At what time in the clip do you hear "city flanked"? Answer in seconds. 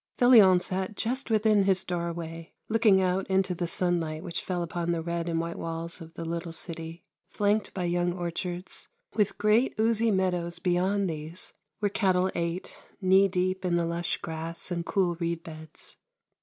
6.51-7.71